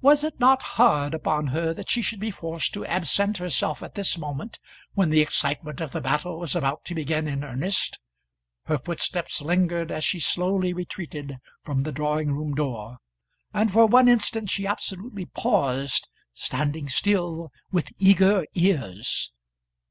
Was 0.00 0.24
it 0.24 0.40
not 0.40 0.62
hard 0.62 1.12
upon 1.12 1.48
her 1.48 1.74
that 1.74 1.90
she 1.90 2.00
should 2.00 2.18
be 2.18 2.30
forced 2.30 2.72
to 2.72 2.86
absent 2.86 3.36
herself 3.36 3.82
at 3.82 3.94
this 3.94 4.16
moment, 4.16 4.58
when 4.94 5.10
the 5.10 5.20
excitement 5.20 5.82
of 5.82 5.90
the 5.90 6.00
battle 6.00 6.38
was 6.38 6.56
about 6.56 6.86
to 6.86 6.94
begin 6.94 7.28
in 7.28 7.44
earnest? 7.44 7.98
Her 8.64 8.78
footsteps 8.78 9.42
lingered 9.42 9.92
as 9.92 10.02
she 10.02 10.18
slowly 10.18 10.72
retreated 10.72 11.36
from 11.62 11.82
the 11.82 11.92
drawing 11.92 12.32
room 12.32 12.54
door, 12.54 12.96
and 13.52 13.70
for 13.70 13.84
one 13.84 14.08
instant 14.08 14.48
she 14.48 14.66
absolutely 14.66 15.26
paused, 15.26 16.08
standing 16.32 16.88
still 16.88 17.52
with 17.70 17.92
eager 17.98 18.46
ears. 18.54 19.30